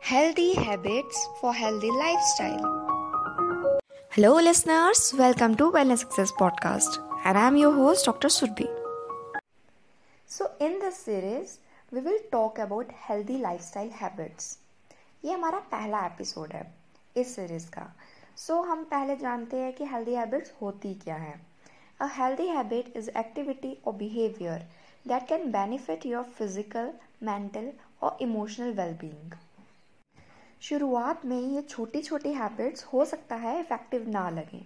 [0.00, 2.62] Healthy Habits for Healthy Lifestyle.
[4.10, 5.12] Hello, listeners.
[5.16, 8.28] Welcome to Wellness Success Podcast, and I'm your host, Dr.
[8.28, 8.68] Surbhi.
[10.26, 11.58] So, in this series,
[11.92, 14.56] we will talk about healthy lifestyle habits.
[15.24, 16.62] ये हमारा पहला episode है
[17.16, 17.86] इस series का
[18.36, 21.34] सो so, हम पहले जानते हैं कि हेल्दी हैबिट्स होती क्या है
[22.00, 24.66] a healthy habit is activity और behaviour
[25.08, 26.92] that can benefit your physical
[27.30, 27.70] mental
[28.02, 29.36] और इमोशनल वेलबींग
[30.62, 34.64] शुरुआत में ये छोटी छोटी हैबिट्स हो सकता है इफ़ेक्टिव ना लगें।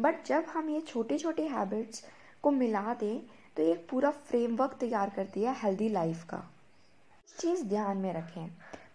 [0.00, 2.04] बट जब हम ये छोटी छोटी हैबिट्स
[2.42, 3.20] को मिला दें
[3.56, 6.42] तो एक पूरा फ्रेमवर्क तैयार करती है हेल्दी लाइफ का।
[7.38, 8.48] चीज़ ध्यान में रखें।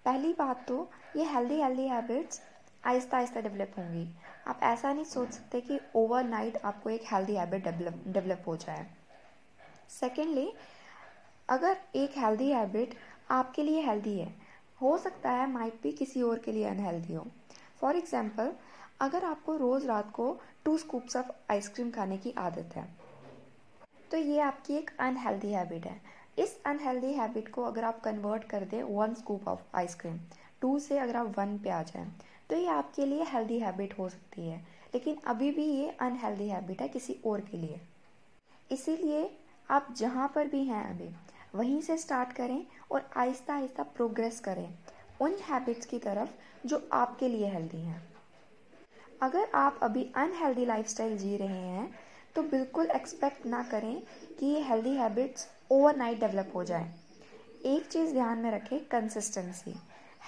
[0.05, 2.41] पहली बात तो ये healthy healthy habits
[2.85, 4.07] Aahista Aahista develop होंगी।
[4.47, 8.87] आप ऐसा नहीं सोच सकते कि ओवरनाइट आपको एक हेल्दी हैबिट डेवलप डेवलप हो जाए।
[9.89, 10.51] सेकेंडली
[11.49, 12.95] अगर एक हेल्दी हैबिट
[13.31, 14.33] आपके लिए हेल्दी है
[14.79, 17.25] हो सकता है माइट भी किसी और के लिए अनहेल्दी हो।
[17.81, 18.51] फॉर एग्ज़ाम्पल
[19.01, 22.87] अगर आपको रोज़ रात को टू स्कूप्स ऑफ़ आइसक्रीम खाने की आदत है
[24.11, 25.99] तो ये आपकी एक अनहेल्दी हैबिट है।
[26.39, 30.19] इस अनहेल्दी हैबिट को अगर आप कन्वर्ट कर दें one scoop of ice cream
[30.61, 32.11] two से अगर आप वन पे आ जाएँ
[32.49, 34.57] तो ये आपके लिए हेल्दी हैबिट हो सकती है।
[34.93, 37.79] लेकिन अभी भी ये अनहेल्दी हैबिट है किसी और के लिए।
[38.69, 39.29] इसीलिए
[39.69, 41.09] आप जहाँ पर भी हैं अभी
[41.55, 44.67] वहीं से स्टार्ट करें और आहिस्ता आहिस्ता प्रोग्रेस करें
[45.21, 48.01] उन हैबिट्स की तरफ़ जो आपके लिए हेल्दी हैं।
[49.23, 51.89] अगर आप अभी अनहेल्दी लाइफस्टाइल जी रहे हैं
[52.35, 54.01] तो बिल्कुल एक्सपेक्ट ना करें
[54.39, 56.91] कि ये हेल्दी हैबिट्स ओवरनाइट डेवलप हो जाए।
[57.65, 59.75] एक चीज़ ध्यान में रखें consistency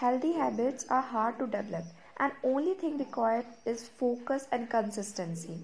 [0.02, 5.62] healthy habits are hard to develop and only thing required is focus and consistency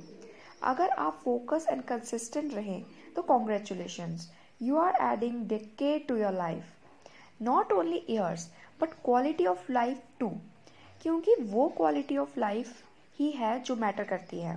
[0.63, 2.83] अगर आप फोकस एंड कंसिस्टेंट रहें
[3.15, 6.69] तो congratulations you are adding decade to your life.
[7.39, 8.47] Not only years,
[8.79, 10.31] but quality of life too.
[11.01, 12.83] क्योंकि वो quality of life
[13.19, 14.55] ही है जो matter करती है।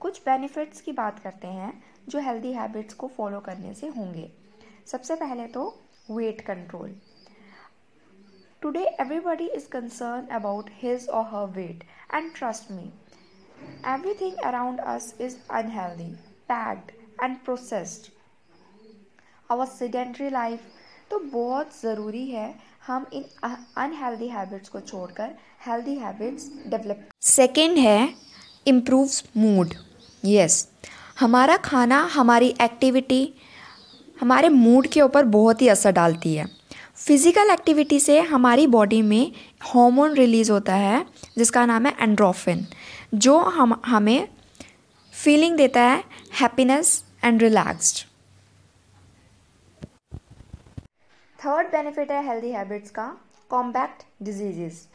[0.00, 1.72] कुछ बेनिफिट्स की बात करते हैं
[2.08, 4.30] जो हेल्दी हैबिट्स को फॉलो करने से होंगे।
[4.86, 5.64] सबसे पहले तो
[6.10, 6.94] weight control
[8.62, 11.84] today everybody is concern about his और her weight
[12.14, 12.90] and trust me
[13.94, 16.10] everything around us is unhealthy
[16.52, 16.90] packed
[17.22, 18.10] and processed
[19.50, 20.60] our sedentary life
[21.10, 22.54] तो बहुत ज़रूरी है
[22.86, 23.24] हम इन
[23.78, 25.30] अनहेल्दी हैबिट्स को छोड़कर
[25.66, 28.08] हेल्दी हैबिट्स डेवलप सेकेंड है
[28.66, 29.74] इम्प्रूव्स मूड
[30.24, 30.68] यस
[31.20, 33.34] हमारा खाना, हमारी एक्टिविटी
[34.20, 36.46] हमारे मूड के ऊपर बहुत ही असर डालती है।
[36.96, 39.32] फ़िज़िकल एक्टिविटी से हमारी बॉडी में
[39.62, 41.04] हार्मोन रिलीज़ होता है,
[41.38, 42.66] जिसका नाम है एंड्रोफिन
[43.16, 44.28] जो हम, हमें
[45.14, 46.02] फीलिंग देता है
[46.40, 48.04] happiness and relaxed
[51.44, 53.04] third benefit है हेल्दी हैबिट्स का
[53.50, 54.88] combat diseases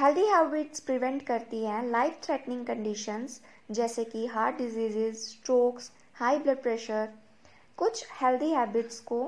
[0.00, 3.40] healthy habits prevent करती हैं लाइफ थ्रेटनिंग कंडीशंस
[3.70, 7.08] जैसे कि heart diseases strokes high blood pressure
[7.76, 9.20] कुछ हेल्दी हैबिट्स को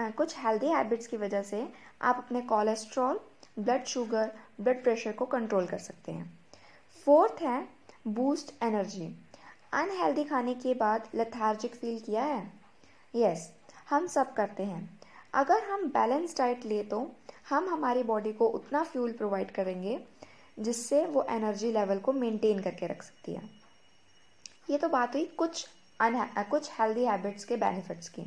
[0.00, 3.20] कुछ हेल्दी हैबिट्स की वजह से आप अपने cholesterol
[3.58, 6.38] blood sugar blood pressure को कंट्रोल कर सकते हैं.
[7.06, 7.68] फोर्थ है
[8.06, 9.14] बूस्ट एनर्जी
[9.72, 12.52] अनहेल्दी खाने के बाद लथार्जिक फील किया है?
[13.14, 15.00] यस yes, हम सब करते हैं.
[15.34, 17.00] अगर हम बैलेंस डाइट ले तो
[17.50, 19.98] हम हमारी बॉडी को उतना फ्यूल प्रोवाइड करेंगे,
[20.58, 23.42] जिससे वो एनर्जी लेवल को मेंटेन करके रख सकती है।
[24.70, 25.66] ये तो बात हुई कुछ
[26.00, 28.22] अन, कुछ हेल्दी हैबिट्स के बेनिफिट्स की।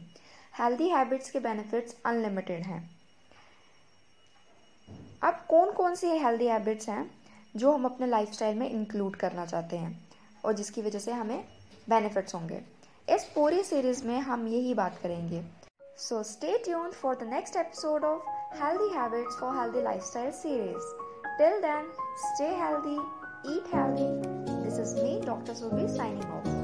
[0.54, 2.90] हेल्दी हैबिट्स के बेनिफिट्स अनलिमिटेड हैं।
[5.24, 7.10] अब कौन कौन सी हेल्दी हैबिट्स हैं
[7.56, 10.08] जो हम अपने लाइफस्टाइल में इंक्लूड करना चाहते हैं,
[10.46, 11.44] और जिसकी वजह से हमें
[11.90, 12.62] बेनिफिट्स होंगे?
[13.08, 15.44] इस पूरी सीरीज़ में हम यही बात करेंगे।
[15.96, 18.22] So stay tuned for the next episode of
[18.52, 20.84] Healthy Habits for Healthy Lifestyle series.
[21.38, 21.86] Till then,
[22.34, 22.98] stay healthy,
[23.48, 24.10] eat healthy.
[24.64, 25.54] This is me, Dr.
[25.54, 26.63] Subi, signing off.